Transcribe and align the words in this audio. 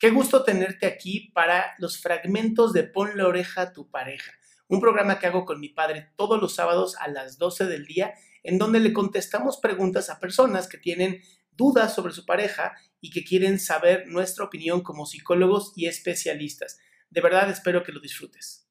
Qué 0.00 0.10
gusto 0.10 0.44
tenerte 0.44 0.86
aquí 0.86 1.32
para 1.34 1.74
los 1.78 2.00
fragmentos 2.00 2.72
de 2.72 2.84
Pon 2.84 3.16
la 3.16 3.26
oreja 3.26 3.62
a 3.62 3.72
tu 3.72 3.90
pareja, 3.90 4.30
un 4.68 4.80
programa 4.80 5.18
que 5.18 5.26
hago 5.26 5.44
con 5.44 5.58
mi 5.58 5.70
padre 5.70 6.12
todos 6.14 6.40
los 6.40 6.54
sábados 6.54 6.94
a 7.00 7.08
las 7.08 7.36
12 7.36 7.66
del 7.66 7.84
día, 7.84 8.14
en 8.44 8.58
donde 8.58 8.78
le 8.78 8.92
contestamos 8.92 9.56
preguntas 9.56 10.08
a 10.08 10.20
personas 10.20 10.68
que 10.68 10.78
tienen 10.78 11.20
dudas 11.50 11.96
sobre 11.96 12.12
su 12.12 12.24
pareja 12.24 12.76
y 13.00 13.10
que 13.10 13.24
quieren 13.24 13.58
saber 13.58 14.06
nuestra 14.06 14.44
opinión 14.44 14.82
como 14.82 15.04
psicólogos 15.04 15.72
y 15.74 15.88
especialistas. 15.88 16.78
De 17.10 17.20
verdad 17.20 17.50
espero 17.50 17.82
que 17.82 17.90
lo 17.90 17.98
disfrutes. 17.98 18.70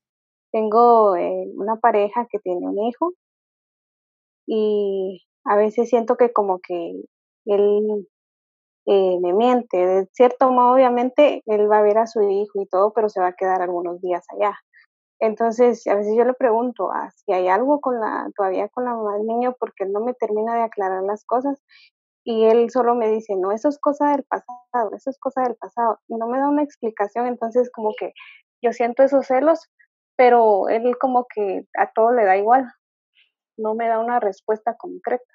Tengo 0.53 1.17
eh, 1.17 1.51
una 1.55 1.75
pareja 1.75 2.25
que 2.31 2.39
tiene 2.39 2.69
un 2.69 2.87
hijo 2.87 3.15
y 4.45 5.27
a 5.43 5.57
veces 5.57 5.89
siento 5.89 6.15
que 6.15 6.31
como 6.31 6.59
que 6.65 6.93
él 7.47 8.07
eh, 8.87 9.19
me 9.21 9.33
miente. 9.33 9.77
De 9.77 10.07
cierto 10.13 10.49
modo, 10.51 10.73
obviamente, 10.75 11.43
él 11.45 11.69
va 11.69 11.79
a 11.79 11.81
ver 11.81 11.97
a 11.97 12.07
su 12.07 12.21
hijo 12.21 12.61
y 12.61 12.67
todo, 12.67 12.93
pero 12.93 13.09
se 13.09 13.19
va 13.19 13.27
a 13.27 13.33
quedar 13.33 13.61
algunos 13.61 14.01
días 14.01 14.25
allá. 14.29 14.57
Entonces, 15.19 15.85
a 15.87 15.95
veces 15.95 16.15
yo 16.17 16.23
le 16.25 16.33
pregunto 16.33 16.89
ah, 16.91 17.09
si 17.11 17.33
hay 17.33 17.47
algo 17.49 17.81
con 17.81 17.99
la, 17.99 18.29
todavía 18.35 18.69
con 18.69 18.85
la 18.85 18.93
mamá 18.95 19.17
del 19.17 19.27
niño, 19.27 19.55
porque 19.59 19.85
no 19.85 19.99
me 19.99 20.13
termina 20.13 20.55
de 20.55 20.61
aclarar 20.63 21.03
las 21.03 21.25
cosas. 21.25 21.61
Y 22.23 22.45
él 22.45 22.69
solo 22.71 22.95
me 22.95 23.09
dice, 23.09 23.35
no, 23.35 23.51
eso 23.51 23.69
es 23.69 23.79
cosa 23.79 24.11
del 24.11 24.23
pasado, 24.23 24.91
eso 24.95 25.09
es 25.09 25.19
cosa 25.19 25.41
del 25.43 25.55
pasado. 25.55 25.99
Y 26.07 26.15
no 26.15 26.27
me 26.27 26.39
da 26.39 26.49
una 26.49 26.63
explicación, 26.63 27.27
entonces 27.27 27.69
como 27.71 27.93
que 27.97 28.13
yo 28.61 28.73
siento 28.73 29.03
esos 29.03 29.27
celos, 29.27 29.69
pero 30.17 30.69
él 30.69 30.97
como 30.99 31.25
que 31.33 31.65
a 31.77 31.91
todo 31.93 32.11
le 32.13 32.25
da 32.25 32.37
igual. 32.37 32.65
No 33.57 33.75
me 33.75 33.87
da 33.87 33.99
una 33.99 34.19
respuesta 34.19 34.75
concreta. 34.77 35.25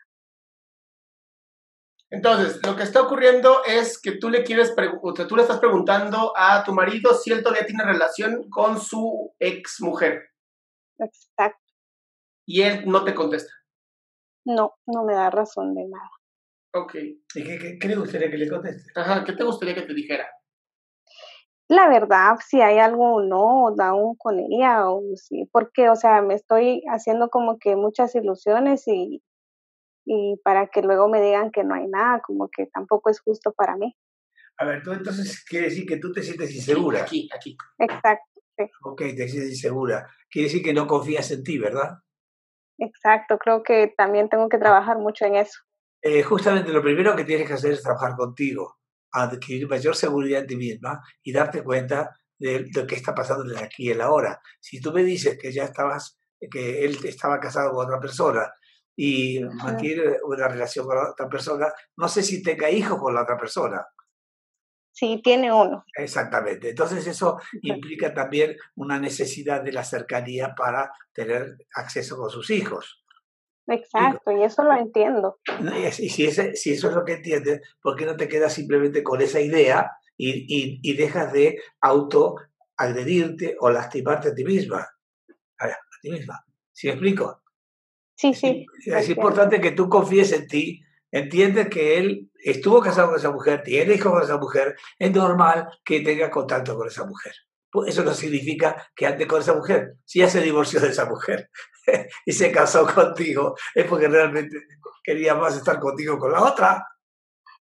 Entonces, 2.12 2.60
lo 2.62 2.76
que 2.76 2.82
está 2.82 3.00
ocurriendo 3.00 3.62
es 3.64 3.98
que 3.98 4.12
tú 4.12 4.28
le 4.28 4.44
quieres, 4.44 4.74
o 5.02 5.16
sea, 5.16 5.26
tú 5.26 5.34
le 5.34 5.42
estás 5.42 5.58
preguntando 5.60 6.34
a 6.36 6.62
tu 6.62 6.74
marido 6.74 7.14
si 7.14 7.32
él 7.32 7.42
todavía 7.42 7.64
tiene 7.64 7.84
relación 7.84 8.50
con 8.50 8.78
su 8.78 9.34
ex 9.38 9.80
mujer. 9.80 10.28
Exacto. 10.98 11.72
Y 12.46 12.60
él 12.60 12.84
no 12.86 13.02
te 13.02 13.14
contesta. 13.14 13.50
No, 14.44 14.74
no 14.86 15.04
me 15.04 15.14
da 15.14 15.30
razón 15.30 15.74
de 15.74 15.88
nada. 15.88 16.10
Ok. 16.74 16.96
¿Y 16.96 17.44
qué, 17.44 17.78
qué, 17.80 17.88
le 17.88 17.96
gustaría 17.96 18.30
que 18.30 18.36
le 18.36 18.50
conteste? 18.50 18.92
Ajá, 18.94 19.24
¿qué 19.24 19.32
te 19.32 19.44
gustaría 19.44 19.74
que 19.74 19.82
te 19.82 19.94
dijera? 19.94 20.28
La 21.68 21.88
verdad, 21.88 22.36
si 22.46 22.60
hay 22.60 22.78
algo 22.78 23.14
o 23.14 23.22
no, 23.22 23.74
aún 23.82 24.16
con 24.16 24.38
ella, 24.38 24.90
o 24.90 25.02
sí, 25.16 25.48
porque, 25.50 25.88
o 25.88 25.96
sea, 25.96 26.20
me 26.20 26.34
estoy 26.34 26.82
haciendo 26.90 27.30
como 27.30 27.58
que 27.58 27.74
muchas 27.74 28.14
ilusiones 28.14 28.86
y 28.86 29.22
y 30.04 30.40
para 30.44 30.66
que 30.68 30.82
luego 30.82 31.08
me 31.08 31.20
digan 31.20 31.50
que 31.50 31.64
no 31.64 31.74
hay 31.74 31.86
nada, 31.86 32.20
como 32.26 32.48
que 32.48 32.66
tampoco 32.66 33.10
es 33.10 33.20
justo 33.20 33.52
para 33.52 33.76
mí. 33.76 33.94
A 34.58 34.64
ver, 34.64 34.82
tú 34.82 34.92
entonces 34.92 35.44
quiere 35.44 35.66
decir 35.66 35.86
que 35.86 35.96
tú 35.96 36.12
te 36.12 36.22
sientes 36.22 36.54
insegura. 36.54 37.02
Aquí, 37.02 37.28
aquí. 37.34 37.56
Exacto. 37.78 38.40
Sí. 38.56 38.64
Ok, 38.84 38.98
te 39.16 39.28
sientes 39.28 39.50
insegura. 39.50 40.06
Quiere 40.30 40.48
decir 40.48 40.62
que 40.62 40.74
no 40.74 40.86
confías 40.86 41.30
en 41.30 41.42
ti, 41.42 41.58
¿verdad? 41.58 41.98
Exacto, 42.78 43.38
creo 43.38 43.62
que 43.62 43.92
también 43.96 44.28
tengo 44.28 44.48
que 44.48 44.58
trabajar 44.58 44.98
mucho 44.98 45.24
en 45.24 45.36
eso. 45.36 45.60
Eh, 46.02 46.22
justamente 46.22 46.72
lo 46.72 46.82
primero 46.82 47.14
que 47.14 47.24
tienes 47.24 47.46
que 47.46 47.54
hacer 47.54 47.72
es 47.72 47.82
trabajar 47.82 48.16
contigo, 48.16 48.78
adquirir 49.12 49.68
mayor 49.68 49.94
seguridad 49.94 50.40
en 50.40 50.46
ti 50.48 50.56
misma 50.56 51.00
y 51.22 51.32
darte 51.32 51.62
cuenta 51.62 52.10
de 52.38 52.66
lo 52.74 52.86
que 52.86 52.96
está 52.96 53.14
pasando 53.14 53.50
en 53.50 53.64
aquí 53.64 53.86
y 53.86 53.90
en 53.92 53.98
la 53.98 54.06
ahora. 54.06 54.40
Si 54.60 54.80
tú 54.80 54.92
me 54.92 55.04
dices 55.04 55.38
que 55.40 55.52
ya 55.52 55.64
estabas, 55.64 56.18
que 56.50 56.84
él 56.84 56.98
estaba 57.04 57.38
casado 57.38 57.72
con 57.72 57.86
otra 57.86 58.00
persona 58.00 58.52
y 58.96 59.40
mantiene 59.40 60.18
una 60.24 60.48
relación 60.48 60.86
con 60.86 60.96
la 60.96 61.10
otra 61.10 61.28
persona, 61.28 61.72
no 61.96 62.08
sé 62.08 62.22
si 62.22 62.42
tenga 62.42 62.70
hijos 62.70 62.98
con 62.98 63.14
la 63.14 63.22
otra 63.22 63.36
persona. 63.36 63.86
Sí, 64.92 65.20
tiene 65.24 65.50
uno. 65.52 65.84
Exactamente. 65.96 66.70
Entonces 66.70 67.06
eso 67.06 67.38
implica 67.62 68.12
también 68.12 68.56
una 68.76 68.98
necesidad 68.98 69.62
de 69.62 69.72
la 69.72 69.84
cercanía 69.84 70.54
para 70.54 70.92
tener 71.12 71.56
acceso 71.74 72.16
con 72.16 72.30
sus 72.30 72.50
hijos. 72.50 73.02
Exacto, 73.68 74.32
y 74.32 74.42
eso 74.42 74.64
lo 74.64 74.76
entiendo. 74.76 75.38
Y 75.78 75.90
si, 75.92 76.26
ese, 76.26 76.56
si 76.56 76.72
eso 76.72 76.88
es 76.88 76.94
lo 76.94 77.04
que 77.04 77.14
entiendes, 77.14 77.60
¿por 77.80 77.96
qué 77.96 78.04
no 78.04 78.16
te 78.16 78.28
quedas 78.28 78.52
simplemente 78.52 79.02
con 79.02 79.22
esa 79.22 79.40
idea 79.40 79.92
y, 80.16 80.30
y, 80.30 80.80
y 80.82 80.96
dejas 80.96 81.32
de 81.32 81.62
autoagredirte 81.80 83.56
o 83.60 83.70
lastimarte 83.70 84.28
a 84.28 84.34
ti 84.34 84.44
misma? 84.44 84.88
A, 85.58 85.66
a 85.66 86.00
ti 86.02 86.10
misma. 86.10 86.44
¿Sí 86.72 86.88
me 86.88 86.94
explico? 86.94 87.41
Sí, 88.14 88.34
sí. 88.34 88.66
Es, 88.86 89.08
importante 89.08 89.60
que 89.60 89.72
tú 89.72 89.88
confíes 89.88 90.32
en 90.32 90.46
ti, 90.46 90.82
entiendes 91.10 91.68
que 91.68 91.98
él 91.98 92.30
estuvo 92.42 92.80
casado 92.80 93.08
con 93.08 93.18
esa 93.18 93.30
mujer, 93.30 93.62
tiene 93.62 93.94
hijos 93.94 94.12
con 94.12 94.22
esa 94.22 94.38
mujer, 94.38 94.76
es 94.98 95.12
normal 95.12 95.68
que 95.84 96.00
tenga 96.00 96.30
contacto 96.30 96.76
con 96.76 96.86
esa 96.86 97.04
mujer. 97.04 97.32
Pues 97.70 97.90
eso 97.90 98.04
no 98.04 98.12
significa 98.12 98.90
que 98.94 99.06
ande 99.06 99.26
con 99.26 99.40
esa 99.40 99.54
mujer. 99.54 99.94
Si 100.04 100.18
ya 100.18 100.28
se 100.28 100.42
divorció 100.42 100.78
de 100.80 100.88
esa 100.88 101.06
mujer 101.06 101.48
y 102.26 102.32
se 102.32 102.52
casó 102.52 102.86
contigo, 102.86 103.56
es 103.74 103.86
porque 103.86 104.08
realmente 104.08 104.58
quería 105.02 105.34
más 105.34 105.56
estar 105.56 105.80
contigo 105.80 106.18
con 106.18 106.32
la 106.32 106.42
otra. 106.42 106.86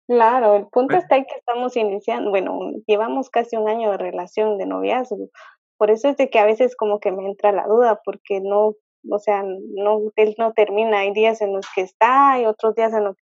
Claro, 0.08 0.58
el 0.58 0.68
punto 0.68 0.98
está 0.98 1.16
en 1.16 1.26
que 1.26 1.36
estamos 1.38 1.78
iniciando, 1.78 2.30
bueno, 2.30 2.60
llevamos 2.88 3.30
casi 3.30 3.56
un 3.56 3.70
año 3.70 3.92
de 3.92 3.98
relación, 3.98 4.58
de 4.58 4.66
noviazgo. 4.66 5.30
Por 5.78 5.92
eso 5.92 6.10
es 6.10 6.18
de 6.18 6.30
que 6.30 6.40
a 6.40 6.46
veces 6.46 6.76
como 6.76 7.00
que 7.00 7.12
me 7.12 7.26
entra 7.26 7.52
la 7.52 7.66
duda, 7.68 8.02
porque 8.04 8.42
no 8.42 8.76
o 9.09 9.19
sea, 9.19 9.44
no, 9.44 10.00
él 10.16 10.36
no 10.38 10.53
termina, 10.53 11.00
hay 11.00 11.14
días 11.14 11.41
en 11.41 11.53
los 11.53 11.66
que 11.74 11.81
está 11.81 12.40
y 12.40 12.46
otros 12.46 12.76
días 12.76 12.94
en 12.94 13.03
los, 13.03 13.17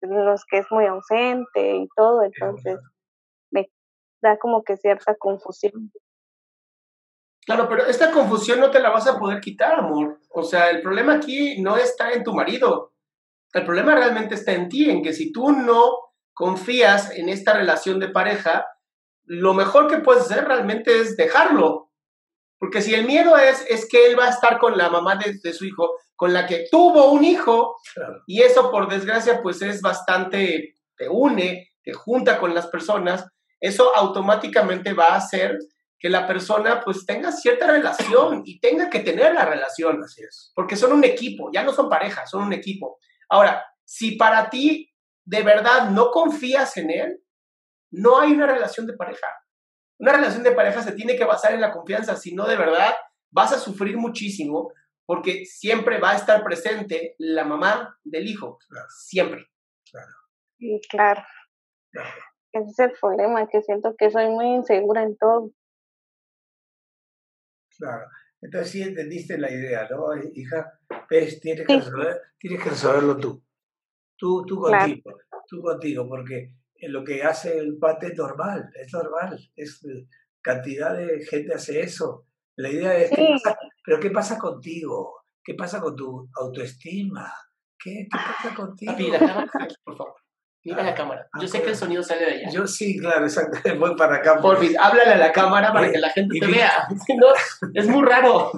que 0.45 0.57
es 0.57 0.65
muy 0.71 0.85
ausente 0.85 1.75
y 1.75 1.88
todo, 1.95 2.24
entonces 2.24 2.79
me 3.51 3.69
da 4.21 4.38
como 4.38 4.63
que 4.63 4.77
cierta 4.77 5.15
confusión. 5.15 5.91
Claro, 7.45 7.69
pero 7.69 7.85
esta 7.85 8.12
confusión 8.12 8.59
no 8.59 8.71
te 8.71 8.79
la 8.79 8.89
vas 8.89 9.07
a 9.07 9.18
poder 9.18 9.39
quitar, 9.39 9.79
amor. 9.79 10.19
O 10.31 10.44
sea, 10.44 10.69
el 10.69 10.81
problema 10.81 11.13
aquí 11.13 11.62
no 11.62 11.77
está 11.77 12.12
en 12.12 12.24
tu 12.24 12.33
marido. 12.33 12.94
El 13.53 13.63
problema 13.63 13.95
realmente 13.95 14.35
está 14.35 14.51
en 14.51 14.68
ti, 14.68 14.89
en 14.89 15.01
que 15.01 15.13
si 15.13 15.31
tú 15.31 15.51
no 15.51 15.97
confías 16.33 17.12
en 17.12 17.29
esta 17.29 17.53
relación 17.53 18.00
de 18.00 18.09
pareja, 18.09 18.65
lo 19.24 19.53
mejor 19.53 19.88
que 19.88 20.00
puedes 20.00 20.24
hacer 20.24 20.45
realmente 20.45 21.00
es 21.00 21.15
dejarlo. 21.15 21.87
Porque 22.59 22.81
si 22.81 22.94
el 22.94 23.06
miedo 23.06 23.38
es, 23.38 23.65
es 23.69 23.88
que 23.88 24.07
él 24.07 24.19
va 24.19 24.25
a 24.25 24.31
estar 24.31 24.57
con 24.57 24.77
la 24.77 24.89
mamá 24.89 25.15
de, 25.15 25.54
su 25.54 25.65
hijo, 25.65 25.92
con 26.15 26.33
la 26.33 26.48
que 26.48 26.68
tuvo 26.71 27.12
un 27.12 27.24
hijo, 27.24 27.77
y 28.25 28.42
eso 28.42 28.71
por 28.71 28.89
desgracia 28.89 29.42
pues 29.42 29.62
es 29.62 29.81
bastante, 29.81 30.75
te 30.95 31.07
une, 31.07 31.69
te 31.83 31.94
junta 31.94 32.39
con 32.39 32.56
las 32.56 32.68
personas, 32.68 33.27
eso 33.59 33.95
automáticamente 33.95 34.94
va 34.94 35.07
a 35.07 35.18
hacer 35.18 35.57
que 36.00 36.09
la 36.09 36.27
persona 36.27 36.81
pues 36.83 37.06
tenga 37.06 37.31
cierta 37.31 37.68
relación 37.68 38.44
y 38.45 38.60
tenga 38.60 38.89
que 38.89 39.00
tener 39.00 39.33
la 39.33 39.45
relación. 39.45 40.03
Así 40.03 40.21
es. 40.24 40.51
Porque 40.53 40.75
son 40.75 40.94
un 40.94 41.03
equipo, 41.03 41.50
ya 41.51 41.63
no 41.63 41.74
son 41.74 41.89
parejas, 41.89 42.30
son 42.30 42.44
un 42.44 42.53
equipo. 42.53 43.00
Ahora, 43.30 43.65
si 43.83 44.15
para 44.15 44.50
ti 44.50 44.94
de 45.25 45.44
verdad 45.44 45.89
no 45.89 46.12
confías 46.12 46.77
en 46.77 46.92
él, 46.92 47.19
no 47.92 48.19
hay 48.19 48.31
una 48.31 48.48
relación 48.48 48.86
de 48.86 48.94
pareja. 48.94 49.27
Una 49.99 50.13
relación 50.13 50.44
de 50.44 50.51
pareja 50.51 50.81
se 50.81 50.91
tiene 50.91 51.15
que 51.15 51.25
basar 51.25 51.53
en 51.53 51.61
la 51.61 51.71
confianza, 51.71 52.15
si 52.15 52.35
no 52.35 52.47
de 52.47 52.55
verdad 52.55 52.94
vas 53.31 53.53
a 53.53 53.59
sufrir 53.59 53.97
muchísimo 53.97 54.71
porque 55.05 55.45
siempre 55.45 55.99
va 55.99 56.11
a 56.11 56.15
estar 56.17 56.44
presente 56.44 57.15
la 57.17 57.45
mamá 57.45 57.97
del 58.03 58.27
hijo, 58.27 58.59
siempre. 58.89 59.45
Claro. 59.89 60.11
Sí, 60.59 60.81
claro. 60.89 61.21
Ese 62.51 62.69
es 62.69 62.79
el 62.79 62.91
problema, 62.99 63.47
que 63.47 63.61
siento 63.61 63.95
que 63.97 64.11
soy 64.11 64.27
muy 64.27 64.47
insegura 64.47 65.03
en 65.03 65.17
todo. 65.17 65.51
Claro. 67.77 68.05
Entonces 68.41 68.71
sí 68.71 68.81
entendiste 68.81 69.38
la 69.38 69.51
idea, 69.51 69.88
¿no, 69.89 70.09
hija? 70.33 70.79
Pues 71.07 71.39
tienes 71.39 71.65
que, 71.65 71.75
resolver, 71.77 72.21
tienes 72.38 72.63
que 72.63 72.69
resolverlo 72.69 73.17
tú. 73.17 73.43
Tú, 74.17 74.45
tú 74.45 74.59
contigo, 74.59 75.17
tú 75.47 75.61
contigo, 75.61 76.07
porque 76.07 76.51
lo 76.81 77.03
que 77.03 77.24
hace 77.24 77.57
el 77.57 77.77
pate 77.77 78.07
es 78.07 78.18
normal, 78.18 78.69
es 78.75 78.94
normal. 78.94 79.39
Es, 79.56 79.83
eh, 79.85 80.07
cantidad 80.41 80.95
de 80.95 81.25
gente 81.25 81.53
hace 81.53 81.81
eso. 81.81 82.25
La 82.56 82.69
idea 82.69 82.95
es, 82.97 83.09
¿qué 83.12 83.27
pasa? 83.33 83.57
pero 83.83 84.00
¿qué 84.00 84.12
pasa 84.12 84.38
contigo? 84.38 85.24
¿Qué 85.44 85.53
pasa 85.53 85.79
con 85.79 85.95
tu 85.95 86.29
autoestima? 86.35 87.31
¿Qué, 87.77 88.07
qué 88.12 88.18
pasa 88.18 88.56
contigo? 88.56 88.94
por 89.83 89.97
favor. 89.97 90.15
Mira 90.68 90.83
la 90.83 90.94
cámara. 90.94 91.25
Ah, 91.31 91.39
yo 91.41 91.47
sé 91.47 91.62
que 91.62 91.69
el 91.69 91.77
sonido 91.77 92.03
sale 92.03 92.25
de 92.25 92.31
allá. 92.31 92.50
Yo 92.51 92.68
sí, 92.68 92.97
claro, 93.00 93.24
exacto. 93.24 93.57
Voy 93.79 93.95
para 93.95 94.18
acá. 94.18 94.41
Porfis, 94.41 94.75
háblale 94.77 95.12
a 95.12 95.18
la 95.18 95.31
cámara 95.31 95.71
para 95.71 95.89
que 95.89 95.97
la 95.97 96.09
gente 96.09 96.38
te 96.38 96.45
vea. 96.45 96.88
no, 97.18 97.27
es 97.74 97.88
muy 97.88 98.06
raro. 98.06 98.51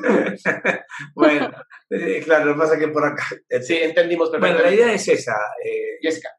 bueno, 1.13 1.51
eh, 1.91 2.21
claro, 2.25 2.45
lo 2.45 2.53
que 2.53 2.59
pasa 2.59 2.73
es 2.73 2.79
que 2.79 2.87
por 2.87 3.05
acá. 3.05 3.25
Eh, 3.47 3.61
sí, 3.61 3.77
entendimos 3.77 4.31
perfectamente. 4.31 4.63
Bueno, 4.63 4.75
la 4.75 4.87
idea 4.87 4.95
es 4.95 5.07
esa. 5.07 5.35
Eh, 5.63 5.99
Jessica. 6.01 6.29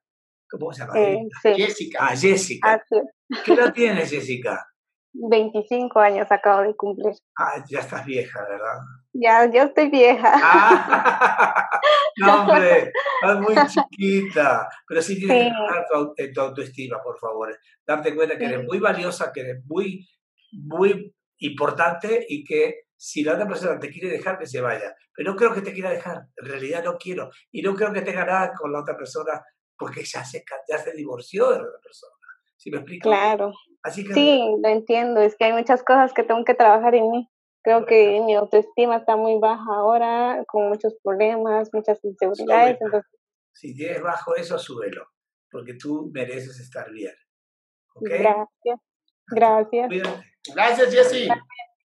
¿Cómo 0.51 0.73
se 0.73 0.81
llama? 0.81 0.95
Jessica. 1.43 1.99
Ah, 2.01 2.17
Jessica. 2.17 2.85
¿Qué 3.45 3.53
edad 3.53 3.73
tienes, 3.73 4.11
Jessica? 4.11 4.67
25 5.13 5.99
años 5.99 6.27
acabo 6.31 6.63
de 6.63 6.75
cumplir. 6.75 7.15
Ah, 7.37 7.65
ya 7.69 7.81
estás 7.81 8.05
vieja, 8.05 8.41
¿verdad? 8.49 8.79
Ya, 9.13 9.51
yo 9.51 9.65
estoy 9.65 9.89
vieja. 9.91 10.33
Ah, 10.35 11.69
no, 12.19 12.43
hombre, 12.43 12.93
estás 13.21 13.41
muy 13.41 13.55
chiquita. 13.91 14.69
Pero 14.87 15.03
sí 15.03 15.19
tienes 15.19 15.47
que 15.47 15.51
trabajar 15.51 15.87
tu, 15.93 16.15
tu, 16.33 16.41
autoestima, 16.41 17.03
por 17.03 17.19
favor. 17.19 17.57
Darte 17.87 18.15
cuenta 18.15 18.39
que 18.39 18.45
eres 18.45 18.65
muy 18.65 18.79
valiosa, 18.79 19.33
que 19.33 19.41
eres 19.41 19.65
muy, 19.67 20.07
muy 20.53 21.13
importante 21.39 22.25
y 22.29 22.45
que 22.45 22.83
si 22.97 23.25
la 23.25 23.35
otra 23.35 23.49
persona 23.49 23.81
te 23.81 23.91
quiere 23.91 24.11
dejar, 24.11 24.39
que 24.39 24.47
se 24.47 24.61
vaya. 24.61 24.95
Pero 25.15 25.33
no 25.33 25.37
creo 25.37 25.53
que 25.53 25.63
te 25.63 25.73
quiera 25.73 25.91
dejar. 25.91 26.27
En 26.37 26.47
realidad 26.47 26.85
no 26.85 26.97
quiero. 26.99 27.31
Y 27.51 27.63
no 27.63 27.75
creo 27.75 27.93
que 27.93 28.03
tenga 28.03 28.25
nada 28.25 28.53
con 28.53 28.73
la 28.73 28.81
otra 28.81 28.97
persona 28.97 29.43
porque 29.81 30.05
ya 30.05 30.23
se, 30.23 30.45
ya 30.69 30.79
se 30.79 30.93
divorció 30.93 31.51
de 31.51 31.59
la 31.59 31.81
persona. 31.83 32.13
¿Sí 32.57 32.71
me 32.71 32.77
explico? 32.77 33.09
Claro. 33.09 33.53
Así 33.83 34.07
que, 34.07 34.13
sí, 34.13 34.39
lo 34.63 34.69
entiendo. 34.69 35.21
Es 35.23 35.35
que 35.35 35.47
hay 35.47 35.53
muchas 35.55 35.83
cosas 35.83 36.13
que 36.13 36.23
tengo 36.23 36.45
que 36.45 36.55
trabajar 36.55 36.95
en 36.95 37.11
mí. 37.11 37.31
Creo 37.63 37.87
que 37.87 38.21
mi 38.21 38.35
autoestima 38.35 38.99
está 38.99 39.17
muy 39.17 39.39
baja 39.39 39.75
ahora, 39.75 40.45
con 40.47 40.69
muchos 40.69 40.95
problemas, 41.03 41.71
muchas 41.73 41.99
inseguridades. 42.05 42.77
Entonces... 42.81 43.11
Si 43.53 43.75
tienes 43.75 44.03
bajo 44.03 44.37
eso, 44.37 44.59
súbelo, 44.59 45.07
porque 45.51 45.75
tú 45.75 46.11
mereces 46.13 46.61
estar 46.61 46.91
bien. 46.91 47.15
Gracias. 47.97 48.81
Gracias. 49.29 49.89
Gracias, 50.55 50.95
Jessy. 50.95 51.29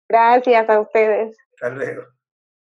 Gracias 0.09 0.69
a 0.69 0.81
ustedes. 0.81 1.37
Hasta 1.55 1.75
luego. 1.75 2.03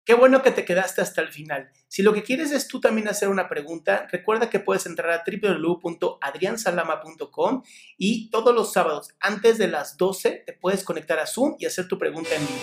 Qué 0.08 0.14
bueno 0.14 0.42
que 0.42 0.50
te 0.52 0.64
quedaste 0.64 1.02
hasta 1.02 1.20
el 1.20 1.28
final. 1.28 1.70
Si 1.86 2.02
lo 2.02 2.14
que 2.14 2.22
quieres 2.22 2.50
es 2.50 2.66
tú 2.66 2.80
también 2.80 3.08
hacer 3.08 3.28
una 3.28 3.46
pregunta, 3.46 4.06
recuerda 4.10 4.48
que 4.48 4.58
puedes 4.58 4.86
entrar 4.86 5.10
a 5.10 5.22
www.adriansalama.com 5.22 7.62
y 7.98 8.30
todos 8.30 8.54
los 8.54 8.72
sábados 8.72 9.10
antes 9.20 9.58
de 9.58 9.68
las 9.68 9.98
12 9.98 10.44
te 10.46 10.54
puedes 10.54 10.82
conectar 10.82 11.18
a 11.18 11.26
Zoom 11.26 11.56
y 11.58 11.66
hacer 11.66 11.88
tu 11.88 11.98
pregunta 11.98 12.34
en 12.34 12.40
vivo. 12.40 12.58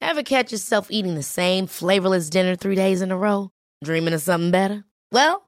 Ever 0.00 0.22
catch 0.22 0.52
yourself 0.52 0.86
eating 0.88 1.16
the 1.16 1.24
same 1.24 1.66
flavorless 1.66 2.30
dinner 2.30 2.54
three 2.54 2.76
days 2.76 3.02
in 3.02 3.10
a 3.10 3.16
row? 3.16 3.50
Dreaming 3.82 4.14
of 4.14 4.22
something 4.22 4.52
better? 4.52 4.84
Well, 5.10 5.47